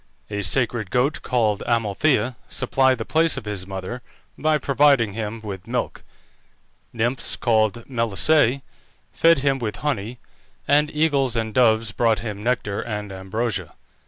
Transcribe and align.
A 0.31 0.41
sacred 0.41 0.89
goat, 0.89 1.21
called 1.21 1.61
Amalthea, 1.67 2.35
supplied 2.49 2.97
the 2.97 3.05
place 3.05 3.37
of 3.37 3.45
his 3.45 3.67
mother, 3.67 4.01
by 4.35 4.57
providing 4.57 5.13
him 5.13 5.39
with 5.41 5.67
milk; 5.67 6.01
nymphs, 6.91 7.35
called 7.35 7.85
Melissae, 7.87 8.63
fed 9.13 9.37
him 9.45 9.59
with 9.59 9.75
honey, 9.85 10.17
and 10.67 10.89
eagles 10.89 11.35
and 11.35 11.53
doves 11.53 11.91
brought 11.91 12.17
him 12.17 12.41
nectar 12.41 12.81
and 12.81 13.11
ambrosia. 13.11 13.75